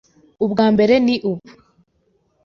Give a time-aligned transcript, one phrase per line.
[0.45, 1.47] ubwa mbere ni ubu